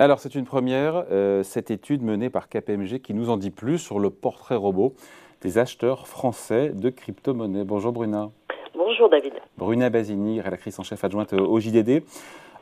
Alors 0.00 0.18
c'est 0.18 0.34
une 0.34 0.46
première, 0.46 1.04
euh, 1.10 1.42
cette 1.42 1.70
étude 1.70 2.02
menée 2.02 2.30
par 2.30 2.48
KPMG 2.48 3.00
qui 3.02 3.12
nous 3.12 3.28
en 3.28 3.36
dit 3.36 3.50
plus 3.50 3.76
sur 3.76 3.98
le 3.98 4.08
portrait 4.08 4.56
robot 4.56 4.94
des 5.42 5.58
acheteurs 5.58 6.08
français 6.08 6.70
de 6.70 6.88
crypto-monnaies. 6.88 7.64
Bonjour 7.64 7.92
Bruna. 7.92 8.30
Bonjour 8.74 9.10
David. 9.10 9.34
Bruna 9.58 9.90
Basini, 9.90 10.40
rédactrice 10.40 10.78
en 10.78 10.84
chef 10.84 11.04
adjointe 11.04 11.34
au 11.34 11.60
JDD. 11.60 12.02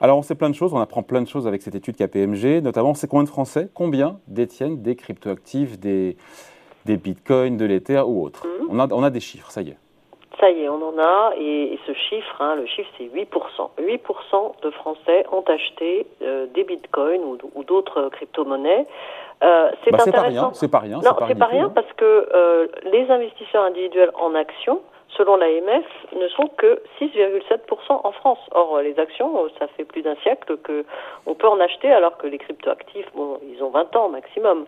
Alors 0.00 0.18
on 0.18 0.22
sait 0.22 0.34
plein 0.34 0.50
de 0.50 0.56
choses, 0.56 0.74
on 0.74 0.80
apprend 0.80 1.04
plein 1.04 1.22
de 1.22 1.28
choses 1.28 1.46
avec 1.46 1.62
cette 1.62 1.76
étude 1.76 1.94
KPMG, 1.94 2.60
notamment 2.60 2.90
on 2.90 2.94
sait 2.94 3.06
combien 3.06 3.22
de 3.22 3.28
Français, 3.28 3.68
combien 3.72 4.18
détiennent 4.26 4.82
des 4.82 4.96
cryptoactifs, 4.96 5.78
des, 5.78 6.16
des 6.86 6.96
bitcoins, 6.96 7.56
de 7.56 7.64
l'Ether 7.64 8.00
ou 8.00 8.24
autres. 8.24 8.48
Mhm. 8.48 8.66
on, 8.68 8.80
a, 8.80 8.92
on 8.92 9.04
a 9.04 9.10
des 9.10 9.20
chiffres, 9.20 9.52
ça 9.52 9.62
y 9.62 9.68
est. 9.68 9.78
Ça 10.40 10.50
y 10.50 10.62
est, 10.62 10.68
on 10.68 10.80
en 10.82 10.98
a, 10.98 11.32
et, 11.36 11.78
ce 11.86 11.92
chiffre, 11.92 12.40
hein, 12.40 12.54
le 12.54 12.66
chiffre 12.66 12.88
c'est 12.96 13.04
8%. 13.04 13.26
8% 13.78 14.62
de 14.62 14.70
Français 14.70 15.26
ont 15.32 15.44
acheté 15.48 16.06
euh, 16.22 16.46
des 16.54 16.62
bitcoins 16.62 17.22
ou, 17.54 17.64
d'autres 17.64 18.08
crypto-monnaies. 18.10 18.86
Euh, 19.42 19.70
c'est 19.84 19.90
bah, 19.90 19.98
intéressant. 20.06 20.52
C'est 20.54 20.70
pas 20.70 20.78
rien. 20.78 20.96
Non, 20.98 21.16
c'est 21.26 21.38
pas, 21.38 21.46
rien, 21.46 21.70
parce 21.70 21.92
que 21.96 22.28
euh, 22.32 22.68
les 22.84 23.10
investisseurs 23.10 23.64
individuels 23.64 24.10
en 24.14 24.34
actions, 24.36 24.80
selon 25.08 25.36
l'AMF, 25.36 25.84
ne 26.14 26.28
sont 26.28 26.48
que 26.56 26.82
6,7% 27.00 28.00
en 28.04 28.12
France. 28.12 28.38
Or, 28.52 28.80
les 28.80 28.98
actions, 28.98 29.48
ça 29.58 29.66
fait 29.76 29.84
plus 29.84 30.02
d'un 30.02 30.16
siècle 30.22 30.56
que 30.58 30.84
on 31.26 31.34
peut 31.34 31.48
en 31.48 31.58
acheter, 31.58 31.92
alors 31.92 32.16
que 32.16 32.28
les 32.28 32.38
cryptoactifs, 32.38 33.10
bon, 33.14 33.40
ils 33.42 33.62
ont 33.62 33.70
20 33.70 33.96
ans 33.96 34.08
maximum. 34.08 34.66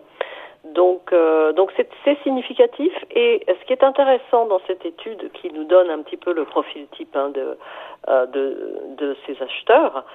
Donc, 0.63 1.11
euh, 1.11 1.53
donc 1.53 1.71
c'est 1.75 2.21
significatif. 2.23 2.93
Et 3.15 3.43
ce 3.47 3.65
qui 3.65 3.73
est 3.73 3.83
intéressant 3.83 4.45
dans 4.45 4.61
cette 4.67 4.85
étude, 4.85 5.31
qui 5.33 5.51
nous 5.51 5.63
donne 5.63 5.89
un 5.89 6.01
petit 6.03 6.17
peu 6.17 6.33
le 6.33 6.45
profil 6.45 6.87
type 6.95 7.15
hein, 7.15 7.29
de, 7.29 7.57
euh, 8.07 8.25
de, 8.27 8.77
de, 8.97 9.17
ces 9.25 9.41
acheteurs, 9.41 10.05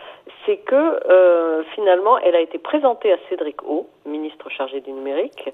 c'est 0.44 0.58
que 0.58 0.75
euh, 1.11 1.64
finalement, 1.75 2.19
elle 2.19 2.36
a 2.36 2.41
été 2.41 2.58
présentée 2.58 3.12
à 3.12 3.16
Cédric 3.28 3.62
O, 3.64 3.88
ministre 4.05 4.48
chargé 4.48 4.80
du 4.80 4.92
numérique, 4.92 5.50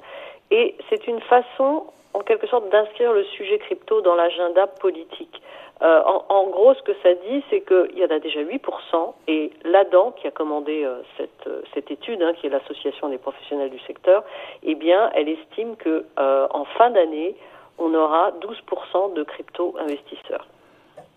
et 0.51 0.77
c'est 0.91 1.07
une 1.07 1.21
façon, 1.23 1.85
en 2.13 2.21
quelque 2.21 2.47
sorte, 2.47 2.69
d'inscrire 2.69 3.15
le 3.15 3.25
sujet 3.25 3.59
crypto 3.59 4.03
dans 4.03 4.15
l'agenda 4.15 4.67
politique. 4.67 5.43
Euh, 5.83 6.01
en, 6.29 6.47
gros, 6.47 6.75
ce 6.75 6.83
que 6.83 6.93
ça 7.03 7.13
dit, 7.15 7.43
c'est 7.51 7.63
qu'il 7.63 7.99
y 7.99 8.05
en 8.05 8.15
a 8.15 8.21
déjà 8.21 8.41
8%, 8.41 9.15
et 9.27 9.51
l'ADAN, 9.65 10.13
qui 10.13 10.29
a 10.29 10.31
commandé 10.31 10.85
euh, 10.85 11.03
cette, 11.17 11.47
euh, 11.49 11.63
cette, 11.75 11.91
étude, 11.91 12.23
hein, 12.23 12.35
qui 12.35 12.47
est 12.47 12.51
l'association 12.51 13.09
des 13.09 13.19
professionnels 13.19 13.71
du 13.71 13.81
secteur, 13.81 14.23
eh 14.63 14.77
bien, 14.77 15.11
elle 15.15 15.29
estime 15.29 15.75
que 15.77 16.05
en 16.17 16.65
fin 16.77 16.91
d'année, 16.91 17.35
on 17.79 17.93
aura 17.95 18.31
12% 18.41 19.15
de 19.15 19.25
crypto-investisseurs. 19.25 20.47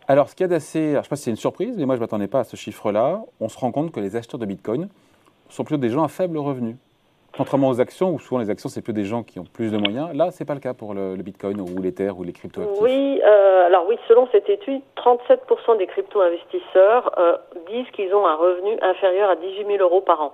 Alors, 0.07 0.29
ce 0.29 0.35
qu'il 0.35 0.45
y 0.45 0.45
a 0.45 0.47
d'assez, 0.47 0.91
je 0.93 0.97
ne 0.97 1.01
sais 1.03 1.09
pas 1.09 1.15
si 1.15 1.23
c'est 1.23 1.31
une 1.31 1.35
surprise, 1.35 1.77
mais 1.77 1.85
moi 1.85 1.95
je 1.95 1.99
ne 1.99 2.03
m'attendais 2.03 2.27
pas 2.27 2.39
à 2.39 2.43
ce 2.43 2.55
chiffre-là, 2.55 3.21
on 3.39 3.49
se 3.49 3.59
rend 3.59 3.71
compte 3.71 3.91
que 3.91 3.99
les 3.99 4.15
acheteurs 4.15 4.39
de 4.39 4.45
Bitcoin 4.45 4.89
sont 5.49 5.63
plutôt 5.63 5.81
des 5.81 5.89
gens 5.89 6.03
à 6.03 6.07
faible 6.07 6.37
revenu. 6.37 6.75
Contrairement 7.37 7.69
aux 7.69 7.81
actions, 7.81 8.11
où 8.11 8.19
souvent 8.19 8.39
les 8.39 8.49
actions, 8.49 8.69
c'est 8.69 8.81
plus 8.81 8.93
des 8.93 9.03
gens 9.03 9.23
qui 9.23 9.39
ont 9.39 9.45
plus 9.45 9.71
de 9.71 9.77
moyens, 9.77 10.09
là, 10.13 10.31
ce 10.31 10.41
n'est 10.41 10.47
pas 10.47 10.53
le 10.53 10.59
cas 10.59 10.73
pour 10.73 10.93
le, 10.93 11.15
Bitcoin 11.15 11.59
ou 11.59 11.81
l'Ether 11.81 12.11
ou 12.11 12.23
les 12.23 12.31
crypto-actifs. 12.31 12.81
Oui, 12.81 13.21
euh, 13.25 13.65
alors 13.65 13.85
oui, 13.87 13.97
selon 14.07 14.27
cette 14.31 14.49
étude, 14.49 14.81
37% 14.97 15.77
des 15.77 15.87
crypto-investisseurs 15.87 17.11
euh, 17.17 17.37
disent 17.67 17.89
qu'ils 17.91 18.13
ont 18.13 18.25
un 18.25 18.35
revenu 18.35 18.77
inférieur 18.81 19.29
à 19.29 19.35
18 19.35 19.65
000 19.65 19.77
euros 19.79 20.01
par 20.01 20.21
an. 20.21 20.33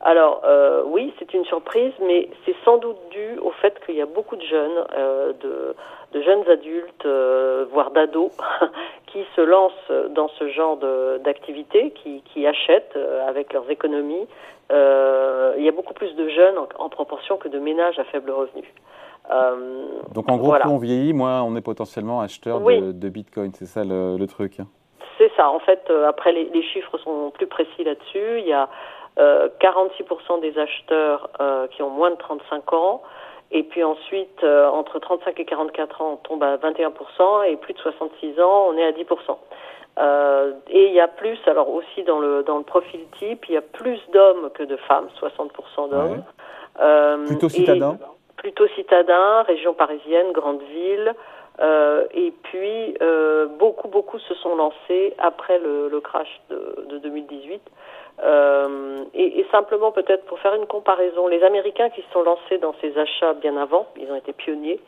Alors 0.00 0.42
euh, 0.44 0.82
oui, 0.86 1.12
c'est 1.18 1.34
une 1.34 1.44
surprise, 1.44 1.92
mais 2.06 2.28
c'est 2.44 2.54
sans 2.64 2.78
doute 2.78 2.98
dû 3.10 3.38
au 3.40 3.50
fait 3.50 3.74
qu'il 3.84 3.96
y 3.96 4.02
a 4.02 4.06
beaucoup 4.06 4.36
de 4.36 4.42
jeunes, 4.42 4.84
de, 5.40 6.22
jeunes 6.22 6.48
adultes, 6.48 7.08
voire 7.72 7.90
d'ados, 7.90 8.30
qui 9.12 9.24
se 9.36 9.40
lancent 9.40 9.92
dans 10.10 10.28
ce 10.38 10.48
genre 10.48 10.78
d'activité, 11.24 11.92
qui, 11.92 12.22
qui, 12.32 12.46
achètent 12.46 12.98
avec 13.26 13.52
leurs 13.52 13.70
économies 13.70 14.26
euh, 14.70 15.54
il 15.56 15.64
y 15.64 15.68
a 15.68 15.72
beaucoup 15.72 15.94
plus 15.94 16.14
de 16.14 16.28
jeunes 16.28 16.56
en, 16.78 16.88
proportion 16.88 17.38
que 17.38 17.48
de 17.48 17.58
ménages 17.58 17.98
à 17.98 18.04
faible 18.04 18.30
revenu. 18.30 18.64
Euh, 19.30 19.86
Donc 20.12 20.30
en 20.30 20.36
gros, 20.36 20.52
plus 20.52 20.68
on 20.68 20.78
vieillit, 20.78 21.12
moins 21.12 21.42
on 21.42 21.56
est 21.56 21.62
potentiellement 21.62 22.20
acheteur 22.20 22.60
de, 22.60 23.08
Bitcoin, 23.08 23.52
c'est 23.54 23.66
ça 23.66 23.82
le, 23.84 24.24
truc 24.26 24.58
C'est 25.16 25.30
ça, 25.36 25.50
en 25.50 25.58
fait, 25.60 25.84
euh, 25.90 26.08
après 26.08 26.32
les, 26.32 26.50
les, 26.50 26.62
chiffres 26.62 26.98
sont 26.98 27.30
plus 27.30 27.46
précis 27.46 27.84
là-dessus. 27.84 28.40
Il 28.40 28.46
y 28.46 28.52
a 28.52 28.68
46% 29.18 30.40
des 30.40 30.56
acheteurs 30.58 31.28
qui 31.72 31.82
ont 31.82 31.90
moins 31.90 32.10
de 32.10 32.16
35 32.16 32.72
ans. 32.72 33.02
Et 33.50 33.62
puis 33.62 33.82
ensuite, 33.82 34.44
entre 34.44 34.98
35 34.98 35.40
et 35.40 35.44
44 35.46 36.02
ans, 36.02 36.12
on 36.12 36.16
tombe 36.16 36.42
à 36.42 36.58
21%, 36.58 37.48
et 37.48 37.56
plus 37.56 37.72
de 37.72 37.78
66 37.78 38.38
ans, 38.40 38.66
on 38.68 38.76
est 38.76 38.84
à 38.84 38.92
10%. 38.92 39.38
Euh, 39.98 40.52
et 40.68 40.86
il 40.86 40.92
y 40.92 41.00
a 41.00 41.08
plus, 41.08 41.38
alors 41.46 41.68
aussi 41.70 42.04
dans 42.04 42.20
le, 42.20 42.44
dans 42.44 42.58
le 42.58 42.62
profil 42.62 43.00
type, 43.18 43.46
il 43.48 43.54
y 43.54 43.56
a 43.56 43.62
plus 43.62 43.98
d'hommes 44.12 44.50
que 44.54 44.62
de 44.62 44.76
femmes, 44.76 45.08
60% 45.20 45.90
d'hommes. 45.90 46.22
Euh, 46.80 47.26
plutôt 47.26 47.48
citadins 47.48 47.98
Plutôt 48.36 48.68
citadins, 48.68 49.42
région 49.42 49.74
parisienne, 49.74 50.30
grande 50.32 50.62
ville. 50.72 51.14
Euh, 51.60 52.06
et 52.12 52.32
puis, 52.42 52.94
euh, 53.02 53.46
beaucoup, 53.46 53.88
beaucoup 53.88 54.18
se 54.18 54.34
sont 54.34 54.54
lancés 54.54 55.14
après 55.18 55.58
le, 55.58 55.88
le 55.88 56.00
crash 56.00 56.40
de, 56.50 56.86
de 56.88 56.98
2018. 56.98 57.60
Euh, 58.20 59.04
et, 59.14 59.40
et, 59.40 59.46
simplement, 59.52 59.92
peut-être 59.92 60.24
pour 60.26 60.38
faire 60.40 60.54
une 60.54 60.66
comparaison, 60.66 61.28
les 61.28 61.42
Américains 61.42 61.88
qui 61.90 62.02
se 62.02 62.10
sont 62.12 62.22
lancés 62.22 62.58
dans 62.58 62.74
ces 62.80 62.98
achats 62.98 63.34
bien 63.34 63.56
avant, 63.56 63.86
ils 63.96 64.10
ont 64.10 64.16
été 64.16 64.32
pionniers, 64.32 64.80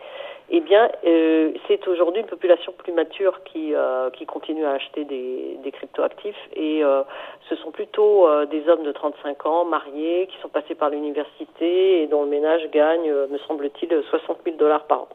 eh 0.53 0.61
bien, 0.61 0.91
euh, 1.07 1.53
c'est 1.69 1.87
aujourd'hui 1.87 2.23
une 2.23 2.27
population 2.27 2.73
plus 2.73 2.93
mature 2.93 3.45
qui, 3.45 3.73
euh, 3.73 4.11
qui 4.11 4.27
continue 4.27 4.65
à 4.65 4.73
acheter 4.73 5.05
des, 5.05 5.57
des 5.63 5.71
cryptoactifs 5.71 6.49
et 6.57 6.83
euh, 6.83 7.03
ce 7.49 7.55
sont 7.55 7.71
plutôt 7.71 8.27
des 8.47 8.69
hommes 8.69 8.83
de 8.83 8.91
35 8.91 9.47
ans, 9.47 9.65
mariés, 9.65 10.27
qui 10.29 10.37
sont 10.41 10.49
passés 10.49 10.75
par 10.75 10.91
l'université 10.91 12.03
et 12.03 12.07
dont 12.09 12.25
le 12.25 12.29
ménage 12.29 12.69
gagne, 12.73 13.13
me 13.13 13.39
semble-t-il, 13.47 14.03
60 14.11 14.39
000 14.45 14.57
dollars 14.57 14.85
par 14.87 15.03
an. 15.03 15.09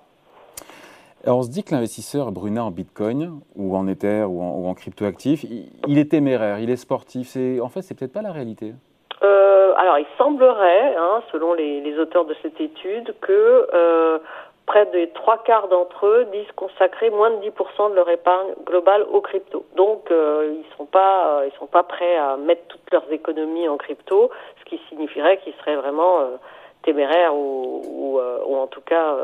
Alors 1.26 1.40
on 1.40 1.44
se 1.44 1.50
dit 1.50 1.64
que 1.64 1.74
l'investisseur 1.74 2.32
Bruna 2.32 2.64
en 2.64 2.72
Bitcoin 2.72 3.40
ou 3.56 3.76
en 3.76 3.88
Ether 3.88 4.24
ou 4.24 4.42
en, 4.42 4.60
ou 4.60 4.68
en 4.68 4.74
cryptoactifs, 4.76 5.44
il, 5.44 5.98
est 5.98 6.12
téméraire, 6.12 6.60
il 6.60 6.70
est 6.70 6.76
sportif. 6.76 7.36
en 7.36 7.70
fait, 7.70 7.82
c'est 7.82 7.98
peut-être 7.98 8.14
pas 8.14 8.22
la 8.22 8.32
réalité. 8.32 8.74
alors, 9.22 9.98
il 10.00 10.06
semblerait, 10.18 10.96
hein, 10.96 11.22
selon 11.32 11.54
les, 11.54 11.98
auteurs 12.00 12.26
de 12.26 12.36
cette 12.42 12.62
étude, 12.62 13.14
que 13.22 14.22
près 14.66 14.86
des 14.88 15.10
trois 15.10 15.38
quarts 15.38 15.68
d'entre 15.68 16.08
eux 16.08 16.28
disent 16.32 16.52
consacrer 16.56 17.10
moins 17.10 17.30
de 17.30 17.38
10% 17.38 17.92
de 17.92 17.96
leur 17.96 18.10
épargne 18.10 18.54
globale 18.66 19.04
aux 19.12 19.22
crypto. 19.22 19.66
Donc 19.76 20.10
euh, 20.12 20.56
ils 20.58 20.78
sont 20.78 20.86
pas 20.86 21.40
euh, 21.40 21.50
ils 21.52 21.58
sont 21.58 21.68
pas 21.68 21.84
prêts 21.84 22.18
à 22.18 22.38
mettre 22.38 22.64
toutes 22.68 22.92
leurs 22.92 23.12
économies 23.12 23.68
en 23.68 23.78
crypto, 23.78 24.32
ce 24.60 24.66
qui 24.66 24.82
signifierait 24.90 25.38
qu'ils 25.38 25.54
seraient 25.56 25.76
vraiment 25.76 26.20
euh, 26.20 26.38
téméraires 26.86 27.36
ou, 27.36 27.82
ou, 27.86 28.20
ou, 28.20 28.56
en 28.56 28.68
tout 28.68 28.82
cas 28.82 29.16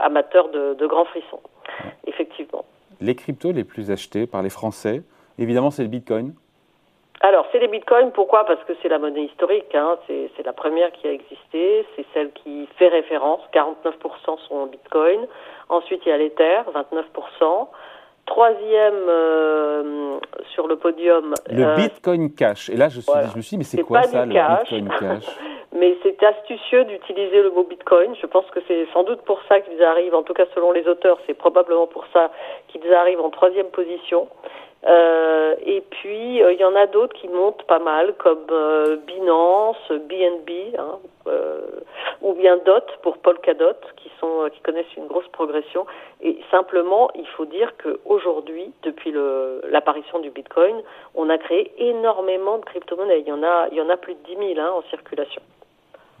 amateurs 0.00 0.48
de, 0.48 0.74
de 0.74 0.86
grands 0.86 1.04
frissons. 1.04 1.40
Effectivement. 2.06 2.64
Les 3.00 3.14
cryptos 3.14 3.52
les 3.52 3.64
plus 3.64 3.90
achetés 3.90 4.26
par 4.26 4.42
les 4.42 4.50
Français, 4.50 5.02
évidemment 5.38 5.70
c'est 5.70 5.82
le 5.82 5.88
Bitcoin. 5.88 6.34
Alors, 7.20 7.46
c'est 7.50 7.58
les 7.58 7.68
bitcoins. 7.68 8.12
Pourquoi? 8.12 8.44
Parce 8.44 8.62
que 8.64 8.74
c'est 8.82 8.88
la 8.88 8.98
monnaie 8.98 9.24
historique. 9.24 9.74
Hein. 9.74 9.96
C'est 10.06 10.44
la 10.44 10.52
première 10.52 10.92
qui 10.92 11.06
a 11.06 11.12
existé. 11.12 11.86
C'est 11.96 12.04
celle 12.12 12.30
qui 12.32 12.68
fait 12.76 12.88
référence. 12.88 13.40
49% 13.54 14.38
sont 14.46 14.54
en 14.54 14.66
bitcoin. 14.66 15.26
Ensuite, 15.68 16.02
il 16.04 16.10
y 16.10 16.12
a 16.12 16.18
l'Ether, 16.18 16.60
29%. 16.74 17.68
Troisième 18.26 19.08
euh, 19.08 20.18
sur 20.52 20.66
le 20.66 20.76
podium. 20.76 21.34
Le 21.48 21.64
euh, 21.64 21.76
Bitcoin 21.76 22.34
Cash. 22.34 22.68
Et 22.68 22.76
là, 22.76 22.88
je, 22.88 23.00
suis, 23.00 23.12
je 23.32 23.36
me 23.36 23.42
suis 23.42 23.50
dit, 23.50 23.58
mais 23.58 23.64
c'est 23.64 23.82
quoi 23.82 24.02
ça, 24.02 24.26
le 24.26 24.32
Bitcoin 24.32 24.88
Cash? 24.98 25.24
Mais 25.78 25.94
c'est 26.02 26.22
astucieux 26.22 26.84
d'utiliser 26.84 27.42
le 27.42 27.50
mot 27.50 27.64
Bitcoin. 27.64 28.14
Je 28.20 28.26
pense 28.26 28.46
que 28.46 28.60
c'est 28.66 28.86
sans 28.94 29.02
doute 29.02 29.20
pour 29.22 29.40
ça 29.46 29.60
qu'ils 29.60 29.82
arrivent, 29.82 30.14
en 30.14 30.22
tout 30.22 30.32
cas 30.32 30.46
selon 30.54 30.72
les 30.72 30.86
auteurs, 30.88 31.18
c'est 31.26 31.34
probablement 31.34 31.86
pour 31.86 32.06
ça 32.14 32.30
qu'ils 32.68 32.94
arrivent 32.94 33.20
en 33.20 33.28
troisième 33.28 33.66
position. 33.66 34.26
Euh, 34.86 35.56
et 35.64 35.80
puis 35.80 36.42
euh, 36.42 36.52
il 36.52 36.60
y 36.60 36.64
en 36.64 36.76
a 36.76 36.86
d'autres 36.86 37.16
qui 37.16 37.28
montent 37.28 37.64
pas 37.64 37.80
mal, 37.80 38.14
comme 38.18 38.46
euh, 38.50 38.96
Binance, 39.06 39.76
BNB, 39.90 40.78
hein, 40.78 40.98
ou 42.22 42.34
bien 42.34 42.56
DOT 42.58 42.84
pour 43.02 43.18
Polkadot, 43.18 43.74
qui 43.96 44.10
sont 44.20 44.48
qui 44.52 44.60
connaissent 44.60 44.94
une 44.96 45.06
grosse 45.06 45.26
progression. 45.28 45.86
Et 46.20 46.38
simplement, 46.50 47.10
il 47.16 47.26
faut 47.36 47.46
dire 47.46 47.72
qu'aujourd'hui, 47.82 48.72
depuis 48.82 49.12
l'apparition 49.68 50.20
du 50.20 50.30
Bitcoin, 50.30 50.76
on 51.16 51.28
a 51.30 51.38
créé 51.38 51.72
énormément 51.78 52.58
de 52.58 52.64
crypto-monnaies. 52.64 53.20
Il 53.20 53.28
y 53.28 53.32
en 53.32 53.42
a, 53.42 53.68
y 53.72 53.80
en 53.80 53.88
a 53.88 53.96
plus 53.96 54.14
de 54.14 54.20
10 54.36 54.54
000 54.54 54.60
hein, 54.60 54.70
en 54.72 54.82
circulation. 54.90 55.42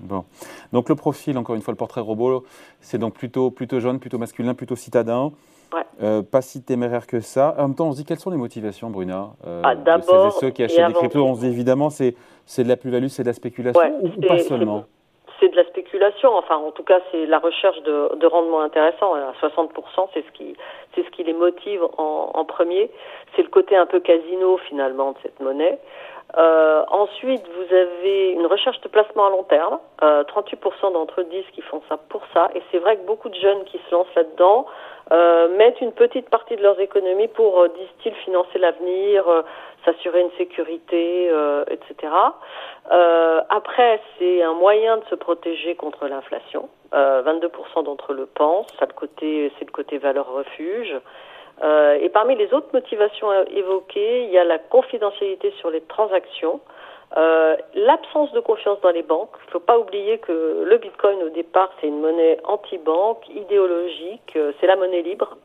Bon. 0.00 0.24
Donc 0.72 0.88
le 0.88 0.96
profil, 0.96 1.38
encore 1.38 1.54
une 1.54 1.62
fois, 1.62 1.72
le 1.72 1.78
portrait 1.78 2.00
robot, 2.00 2.44
c'est 2.80 2.98
donc 2.98 3.14
plutôt, 3.14 3.50
plutôt 3.50 3.80
jeune, 3.80 4.00
plutôt 4.00 4.18
masculin, 4.18 4.54
plutôt 4.54 4.76
citadin. 4.76 5.32
Euh, 6.02 6.22
pas 6.22 6.42
si 6.42 6.62
téméraire 6.62 7.06
que 7.06 7.20
ça. 7.20 7.54
En 7.58 7.68
même 7.68 7.74
temps, 7.74 7.88
on 7.88 7.92
se 7.92 7.98
dit 7.98 8.04
quelles 8.04 8.18
sont 8.18 8.30
les 8.30 8.36
motivations, 8.36 8.90
Bruna 8.90 9.30
euh, 9.46 9.62
ah, 9.64 9.74
de 9.74 10.02
ceux 10.40 10.50
qui 10.50 10.62
achètent 10.62 10.88
des 10.88 10.92
cryptos? 10.92 11.24
On 11.24 11.34
se 11.34 11.40
dit 11.40 11.46
évidemment, 11.46 11.90
c'est 11.90 12.14
de 12.58 12.68
la 12.68 12.76
plus-value, 12.76 13.06
c'est 13.06 13.22
de 13.22 13.28
la 13.28 13.34
spéculation 13.34 13.80
ou, 14.02 14.20
pas 14.26 14.38
seulement? 14.40 14.84
C'est 15.38 15.48
de 15.48 15.56
la 15.56 15.64
spéculation. 15.64 16.34
Enfin, 16.34 16.56
en 16.56 16.70
tout 16.70 16.82
cas, 16.82 17.00
c'est 17.10 17.26
la 17.26 17.38
recherche 17.38 17.80
de, 17.82 18.14
de, 18.16 18.26
rendement 18.26 18.60
intéressant. 18.60 19.14
À 19.14 19.32
60%, 19.40 20.08
c'est 20.14 20.24
ce 20.24 20.30
qui, 20.32 20.56
c'est 20.94 21.18
les 21.18 21.32
motive 21.32 21.82
en, 21.98 22.44
premier. 22.44 22.90
C'est 23.34 23.42
le 23.42 23.48
côté 23.48 23.76
un 23.76 23.86
peu 23.86 24.00
casino 24.00 24.58
finalement 24.68 25.12
de 25.12 25.18
cette 25.22 25.40
monnaie. 25.40 25.78
ensuite, 26.36 27.42
vous 27.56 27.74
avez 27.74 28.30
une 28.30 28.46
recherche 28.46 28.80
de 28.80 28.88
placement 28.88 29.26
à 29.26 29.30
long 29.30 29.44
terme. 29.44 29.78
38% 30.02 30.92
d'entre 30.92 31.20
eux 31.20 31.24
disent 31.24 31.48
qu'ils 31.52 31.64
font 31.64 31.82
ça 31.88 31.98
pour 32.08 32.22
ça. 32.32 32.50
Et 32.54 32.62
c'est 32.70 32.78
vrai 32.78 32.96
que 32.96 33.06
beaucoup 33.06 33.28
de 33.28 33.34
jeunes 33.34 33.64
qui 33.64 33.78
se 33.78 33.94
lancent 33.94 34.14
là-dedans 34.14 34.66
mettent 35.56 35.80
une 35.80 35.92
petite 35.92 36.28
partie 36.30 36.56
de 36.56 36.62
leurs 36.62 36.80
économies 36.80 37.28
pour, 37.28 37.68
disent-ils, 37.68 38.14
financer 38.24 38.58
l'avenir, 38.58 39.24
s'assurer 39.86 40.20
une 40.20 40.32
sécurité, 40.32 41.30
etc. 41.70 42.12
après, 43.48 44.00
c'est 44.18 44.42
un 44.42 44.52
moyen 44.52 44.98
de 44.98 45.04
se 45.06 45.14
protéger 45.14 45.74
contre 45.76 46.06
l'inflation. 46.06 46.68
22% 46.92 47.84
d'entre 47.84 48.12
eux 48.12 48.16
le 48.16 48.26
pensent. 48.26 48.66
C'est 48.78 48.86
le 48.86 49.72
côté 49.72 49.98
valeur 49.98 50.30
refuge. 50.30 50.94
Euh, 51.62 51.98
et 52.00 52.08
parmi 52.08 52.36
les 52.36 52.52
autres 52.52 52.68
motivations 52.72 53.32
évoquées, 53.48 54.24
il 54.24 54.30
y 54.30 54.38
a 54.38 54.44
la 54.44 54.58
confidentialité 54.58 55.52
sur 55.58 55.70
les 55.70 55.80
transactions, 55.80 56.60
euh, 57.16 57.56
l'absence 57.74 58.30
de 58.32 58.40
confiance 58.40 58.80
dans 58.82 58.90
les 58.90 59.02
banques. 59.02 59.30
Il 59.44 59.46
ne 59.46 59.52
faut 59.52 59.60
pas 59.60 59.78
oublier 59.78 60.18
que 60.18 60.64
le 60.66 60.76
Bitcoin 60.76 61.22
au 61.22 61.30
départ 61.30 61.70
c'est 61.80 61.86
une 61.86 62.00
monnaie 62.00 62.38
anti-banque, 62.44 63.26
idéologique, 63.30 64.32
euh, 64.36 64.52
c'est 64.60 64.66
la 64.66 64.76
monnaie 64.76 65.02
libre. 65.02 65.36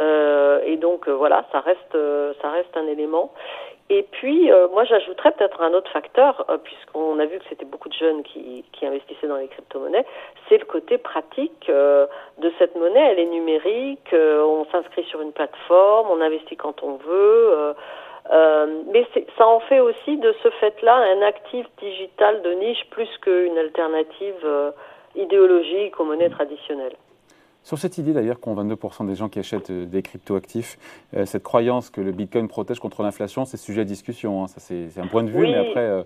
Euh, 0.00 0.60
et 0.64 0.78
donc 0.78 1.06
euh, 1.06 1.12
voilà, 1.12 1.44
ça 1.52 1.60
reste 1.60 1.94
un 1.94 2.86
élément. 2.86 3.32
Et 3.94 4.06
puis, 4.10 4.50
euh, 4.50 4.68
moi, 4.68 4.84
j'ajouterais 4.84 5.32
peut-être 5.32 5.60
un 5.60 5.74
autre 5.74 5.90
facteur, 5.90 6.46
euh, 6.48 6.56
puisqu'on 6.56 7.18
a 7.18 7.26
vu 7.26 7.38
que 7.38 7.44
c'était 7.50 7.66
beaucoup 7.66 7.90
de 7.90 7.94
jeunes 7.94 8.22
qui, 8.22 8.64
investissaient 8.82 9.28
dans 9.28 9.36
les 9.36 9.48
crypto-monnaies, 9.48 10.06
c'est 10.48 10.56
le 10.56 10.64
côté 10.64 10.96
pratique 10.96 11.68
euh, 11.68 12.06
de 12.38 12.50
cette 12.58 12.74
monnaie. 12.74 13.12
Elle 13.12 13.18
est 13.18 13.26
numérique, 13.26 14.08
on 14.14 14.64
s'inscrit 14.72 15.04
sur 15.04 15.20
une 15.20 15.32
plateforme, 15.32 16.08
on 16.10 16.22
investit 16.22 16.56
quand 16.56 16.82
on 16.82 16.96
veut. 16.96 17.74
mais 18.92 19.06
ça 19.36 19.46
en 19.46 19.60
fait 19.60 19.80
aussi 19.80 20.16
de 20.16 20.34
ce 20.42 20.48
fait-là 20.50 20.94
un 20.94 21.22
actif 21.22 21.66
digital 21.78 22.40
de 22.42 22.52
niche 22.52 22.84
plus 22.90 23.10
qu'une 23.18 23.58
alternative 23.58 24.72
idéologique 25.14 26.00
aux 26.00 26.04
monnaies 26.04 26.30
traditionnelles. 26.30 26.96
Sur 27.64 27.78
cette 27.78 27.96
idée 27.98 28.12
d'ailleurs 28.12 28.40
qu'ont 28.40 28.54
22% 28.54 29.06
des 29.06 29.14
gens 29.14 29.28
qui 29.28 29.38
achètent 29.38 29.70
euh, 29.70 29.86
des 29.86 30.02
cryptoactifs, 30.02 30.78
euh, 31.16 31.26
cette 31.26 31.44
croyance 31.44 31.90
que 31.90 32.00
le 32.00 32.10
Bitcoin 32.10 32.48
protège 32.48 32.80
contre 32.80 33.02
l'inflation, 33.02 33.44
c'est 33.44 33.56
sujet 33.56 33.82
à 33.82 33.84
discussion. 33.84 34.42
Hein. 34.42 34.48
Ça, 34.48 34.58
c'est, 34.58 34.88
un 34.98 35.06
point 35.06 35.22
de 35.22 35.30
vue, 35.30 35.42
mais 35.42 35.70
après. 35.70 35.80
Euh, 35.80 36.02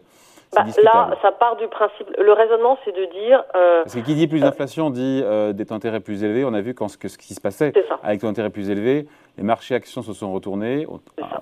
bah, 0.54 0.64
là, 0.82 1.16
ça 1.22 1.32
part 1.32 1.56
du 1.56 1.66
principe. 1.66 2.06
Le 2.18 2.32
raisonnement, 2.32 2.78
c'est 2.84 2.92
de 2.92 3.04
dire. 3.06 3.42
Parce 3.52 3.94
que 3.94 4.00
qui 4.00 4.14
dit 4.14 4.28
plus 4.28 4.40
d'inflation 4.40 4.90
dit 4.90 5.22
des 5.54 5.66
taux 5.66 5.74
d'intérêt 5.74 5.98
plus 5.98 6.22
élevés. 6.22 6.44
On 6.44 6.54
a 6.54 6.60
vu 6.60 6.72
quand, 6.72 6.94
que 6.96 7.08
ce 7.08 7.18
qui 7.18 7.34
se 7.34 7.40
passait 7.40 7.72
avec 8.02 8.20
taux 8.20 8.28
d'intérêt 8.28 8.50
plus 8.50 8.70
élevés, 8.70 9.08
les 9.38 9.42
marchés 9.42 9.74
actions 9.74 10.02
se 10.02 10.12
sont 10.12 10.32
retournés, 10.32 10.86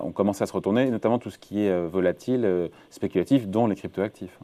ont, 0.01 0.11
commencé 0.11 0.41
à 0.41 0.47
se 0.47 0.53
retourner, 0.53 0.89
notamment 0.89 1.19
tout 1.19 1.29
ce 1.29 1.37
qui 1.37 1.67
est 1.67 1.85
volatile, 1.85 2.71
spéculatif, 2.89 3.47
dont 3.47 3.67
les 3.67 3.75
cryptoactifs. 3.75 4.39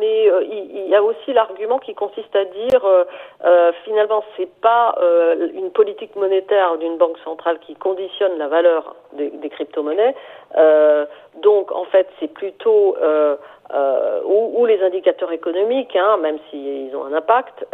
Mais 0.00 0.28
euh, 0.28 0.42
il, 0.42 0.88
y 0.88 0.94
a 0.94 1.02
aussi 1.02 1.32
l'argument 1.32 1.78
qui 1.78 1.94
consiste 1.94 2.34
à 2.34 2.44
dire 2.44 2.84
euh, 2.84 3.04
euh, 3.44 3.72
finalement 3.84 4.24
c'est 4.36 4.50
pas 4.60 4.96
euh, 5.00 5.48
une 5.54 5.70
politique 5.70 6.16
monétaire 6.16 6.76
d'une 6.78 6.96
banque 6.98 7.18
centrale 7.24 7.58
qui 7.60 7.74
conditionne 7.76 8.38
la 8.38 8.48
valeur 8.48 8.96
des, 9.12 9.30
crypto-monnaies. 9.50 10.14
donc 11.42 11.70
en 11.70 11.84
fait 11.84 12.08
c'est 12.18 12.32
plutôt 12.32 12.96
ou, 14.24 14.60
ou, 14.60 14.66
les 14.66 14.82
indicateurs 14.82 15.32
économiques, 15.32 15.96
hein, 15.96 16.16
même 16.18 16.38
s'ils 16.50 16.94
ont 16.96 17.04
un 17.04 17.12
impact. 17.12 17.66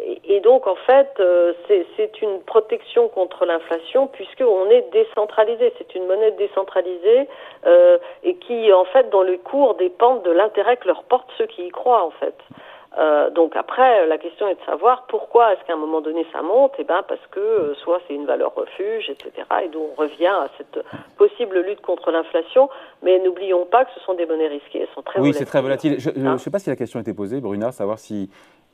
Et 0.00 0.40
donc, 0.40 0.66
en 0.66 0.74
fait, 0.74 1.08
euh, 1.20 1.52
c'est 1.68 2.20
une 2.20 2.40
protection 2.42 3.08
contre 3.08 3.46
l'inflation 3.46 4.08
puisqu'on 4.08 4.68
est 4.70 4.90
décentralisé. 4.92 5.72
C'est 5.78 5.94
une 5.94 6.06
monnaie 6.06 6.32
décentralisée 6.32 7.28
euh, 7.66 7.98
et 8.24 8.34
qui, 8.36 8.72
en 8.72 8.84
fait, 8.86 9.08
dans 9.10 9.22
le 9.22 9.36
cours, 9.38 9.74
dépendent 9.76 10.22
de 10.22 10.32
l'intérêt 10.32 10.76
que 10.78 10.88
leur 10.88 11.04
portent 11.04 11.30
ceux 11.38 11.46
qui 11.46 11.66
y 11.66 11.70
croient, 11.70 12.04
en 12.04 12.10
fait. 12.10 12.34
Euh, 12.96 13.30
donc 13.30 13.56
après, 13.56 14.06
la 14.06 14.18
question 14.18 14.46
est 14.46 14.54
de 14.54 14.64
savoir 14.66 15.06
pourquoi 15.08 15.52
est-ce 15.52 15.64
qu'à 15.66 15.72
un 15.72 15.78
moment 15.78 16.00
donné 16.00 16.24
ça 16.32 16.42
monte? 16.42 16.72
Eh 16.78 16.84
ben 16.84 17.02
parce 17.08 17.26
que 17.32 17.40
euh, 17.40 17.74
soit 17.82 18.00
c'est 18.06 18.14
une 18.14 18.26
valeur 18.26 18.54
refuge, 18.54 19.10
etc. 19.10 19.32
Et 19.64 19.68
donc 19.68 19.90
on 19.96 20.02
revient 20.02 20.26
à 20.26 20.48
cette 20.56 20.78
possible 21.16 21.58
lutte 21.60 21.80
contre 21.80 22.12
l'inflation. 22.12 22.68
Mais 23.02 23.18
n'oublions 23.18 23.66
pas 23.66 23.84
que 23.84 23.90
ce 23.96 24.00
sont 24.00 24.14
des 24.14 24.26
monnaies 24.26 24.46
risquées, 24.46 24.82
elles 24.82 24.94
sont 24.94 25.02
très 25.02 25.20
oui, 25.20 25.34
c'est 25.34 25.44
très 25.44 25.60
volatile. 25.60 25.96
Je 25.98 26.10
ne 26.10 26.28
hein 26.28 26.38
sais 26.38 26.50
pas 26.50 26.60
si 26.60 26.70
la 26.70 26.76
question 26.76 26.98
a 27.00 27.02
été 27.02 27.14
posée, 27.14 27.40
Bruna, 27.40 27.72
savoir 27.72 27.98
si 27.98 28.30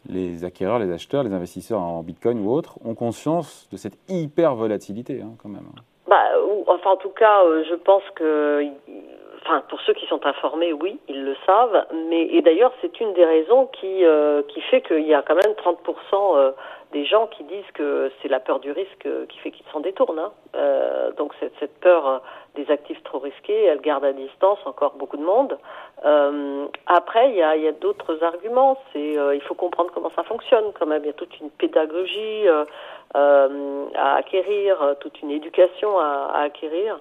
les 0.09 0.45
acquéreurs, 0.45 0.79
les 0.79 0.93
acheteurs, 0.93 1.23
les 1.23 1.33
investisseurs 1.33 1.81
en 1.81 2.03
Bitcoin 2.03 2.41
ou 2.41 2.51
autres 2.51 2.79
ont 2.85 2.95
conscience 2.95 3.69
de 3.71 3.77
cette 3.77 3.99
hyper 4.09 4.55
volatilité 4.55 5.21
hein, 5.23 5.33
quand 5.43 5.49
même. 5.49 5.67
Bah, 6.09 6.17
enfin, 6.67 6.91
en 6.91 6.97
tout 6.97 7.11
cas, 7.11 7.45
euh, 7.45 7.63
je 7.69 7.75
pense 7.75 8.03
que, 8.17 8.65
enfin, 9.45 9.63
pour 9.69 9.81
ceux 9.83 9.93
qui 9.95 10.07
sont 10.07 10.25
informés, 10.27 10.73
oui, 10.73 10.99
ils 11.09 11.25
le 11.25 11.37
savent. 11.47 11.87
Mais 12.09 12.23
et 12.27 12.43
d'ailleurs, 12.43 12.73
c'est 12.81 13.01
une 13.01 13.13
des 13.15 13.25
raisons 13.25 13.67
qui 13.67 14.05
euh, 14.05 14.43
qui 14.49 14.61
fait 14.63 14.83
qu'il 14.83 15.07
y 15.07 15.15
a 15.15 15.23
quand 15.23 15.35
même 15.35 15.55
30% 15.55 16.37
euh, 16.37 16.53
des 16.93 17.05
gens 17.05 17.27
qui 17.29 17.45
disent 17.45 17.71
que 17.75 18.11
c'est 18.21 18.29
la 18.29 18.41
peur 18.41 18.59
du 18.61 18.73
risque 18.73 19.09
qui 19.29 19.39
fait 19.39 19.51
qu'ils 19.51 19.67
s'en 19.73 19.81
détournent. 19.81 20.19
Hein. 20.19 20.33
Euh, 20.57 21.13
donc 21.13 21.33
cette, 21.39 21.53
cette 21.61 21.79
peur 21.81 22.23
des 22.57 22.71
actifs 22.71 23.03
trop 23.05 23.19
risqués, 23.19 23.65
elle 23.65 23.81
garde 23.81 24.05
à 24.05 24.13
distance 24.13 24.59
encore 24.65 24.95
beaucoup 24.95 25.17
de 25.17 25.23
monde. 25.23 25.57
Euh, 26.05 26.67
après, 26.87 27.31
il 27.31 27.37
y 27.37 27.43
a, 27.43 27.57
y 27.57 27.69
a 27.69 27.73
d'autres 27.73 28.23
arguments. 28.25 28.79
C'est 28.93 29.19
euh, 29.19 29.35
il 29.35 29.43
faut 29.43 29.55
comprendre 29.55 29.91
comment 29.95 30.11
ça 30.17 30.25
fonctionne 30.25 30.73
quand 30.79 30.87
même. 30.87 31.03
Il 31.05 31.07
y 31.07 31.11
a 31.11 31.15
toute 31.15 31.39
une 31.41 31.51
pédagogie 31.51 32.49
euh, 32.49 32.65
euh 33.17 33.87
à 33.95 34.17
acquérir, 34.17 34.97
toute 35.01 35.21
une 35.21 35.31
éducation 35.31 35.99
à 35.99 36.43
acquérir. 36.43 37.01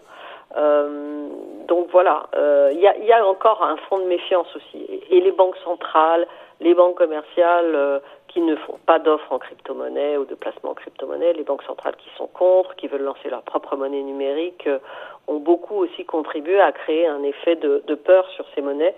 Donc 0.56 1.88
voilà, 1.92 2.28
il 2.72 2.80
y 2.80 3.14
a, 3.14 3.26
encore 3.26 3.64
un 3.64 3.78
fond 3.88 4.00
de 4.00 4.06
méfiance 4.06 4.48
aussi. 4.56 4.86
Et 5.10 5.22
les 5.22 5.32
banques 5.32 5.58
centrales, 5.64 6.28
les 6.60 6.74
banques 6.74 6.96
commerciales 6.96 8.02
qui 8.30 8.42
ne 8.42 8.56
font 8.56 8.78
pas 8.86 9.00
d'offres 9.00 9.32
en 9.32 9.40
crypto-monnaie 9.40 10.18
ou 10.18 10.26
de 10.26 10.36
placement 10.36 10.72
en 10.72 10.74
crypto-monnaie, 10.76 11.34
les 11.34 11.44
banques 11.44 11.64
centrales 11.64 11.96
qui 11.98 12.10
sont 12.16 12.28
contre, 12.28 12.76
qui 12.76 12.88
veulent 12.88 13.02
lancer 13.04 13.30
leur 13.30 13.42
propre 13.42 13.76
monnaie 13.76 14.02
numérique, 14.02 14.68
euh, 14.68 14.80
ont 15.28 15.40
beaucoup 15.40 15.76
aussi 15.76 16.06
contribué 16.06 16.60
à 16.62 16.72
créer 16.72 17.08
un 17.08 17.24
effet 17.24 17.56
de, 17.56 17.96
peur 17.96 18.28
sur 18.30 18.46
ces 18.56 18.62
monnaies. 18.62 18.96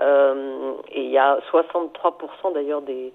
Euh, 0.00 0.72
et 0.92 1.02
il 1.02 1.10
y 1.10 1.18
a 1.18 1.38
63% 1.50 2.52
d'ailleurs 2.52 2.82
des, 2.82 3.12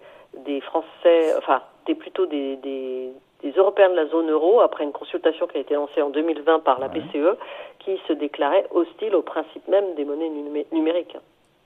Français, 0.62 1.36
enfin 1.38 1.62
des, 1.86 1.96
plutôt 1.96 2.26
des, 2.26 3.12
Européens 3.44 3.90
de 3.90 3.96
la 3.96 4.08
zone 4.08 4.30
euro, 4.30 4.62
après 4.62 4.84
une 4.84 4.92
consultation 4.92 5.48
qui 5.48 5.58
a 5.58 5.62
été 5.62 5.74
lancée 5.74 6.02
en 6.02 6.10
2020 6.10 6.60
par 6.60 6.80
la 6.80 6.88
BCE, 6.88 7.38
qui 7.80 7.98
se 8.08 8.14
déclaraient 8.14 8.66
hostiles 8.72 9.16
au 9.16 9.22
principe 9.22 9.68
même 9.68 9.96
des 9.96 10.06
monnaies 10.06 10.32
numériques. 10.72 11.18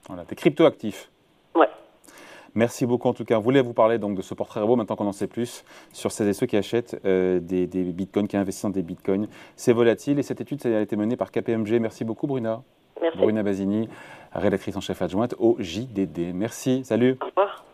Voilà, 0.06 0.24
des 0.24 0.36
crypto-actifs. 0.36 1.10
Ouais. 1.54 1.68
Merci 2.54 2.86
beaucoup 2.86 3.08
en 3.08 3.14
tout 3.14 3.24
cas. 3.24 3.38
On 3.38 3.40
voulait 3.40 3.62
vous 3.62 3.72
parler 3.72 3.98
donc 3.98 4.16
de 4.16 4.22
ce 4.22 4.34
portrait 4.34 4.60
robot, 4.60 4.76
maintenant 4.76 4.96
qu'on 4.96 5.06
en 5.06 5.12
sait 5.12 5.26
plus, 5.26 5.64
sur 5.92 6.12
celles 6.12 6.28
et 6.28 6.32
ceux 6.32 6.46
qui 6.46 6.56
achètent 6.56 7.00
euh, 7.04 7.40
des, 7.40 7.66
bitcoins, 7.66 8.28
qui 8.28 8.36
investissent 8.36 8.64
dans 8.64 8.70
des 8.70 8.82
bitcoins. 8.82 9.26
C'est 9.56 9.72
volatile 9.72 10.18
et 10.18 10.22
cette 10.22 10.40
étude 10.40 10.60
ça 10.60 10.68
a 10.68 10.80
été 10.80 10.94
menée 10.96 11.16
par 11.16 11.32
KPMG. 11.32 11.80
Merci 11.80 12.04
beaucoup 12.04 12.26
Bruna. 12.26 12.62
Merci. 13.02 13.18
Bruna 13.18 13.42
Basini, 13.42 13.88
rédactrice 14.32 14.76
en 14.76 14.80
chef 14.80 15.02
adjointe 15.02 15.34
au 15.38 15.56
JDD. 15.58 16.32
Merci, 16.32 16.84
salut. 16.84 17.18
Au 17.20 17.26
revoir. 17.26 17.64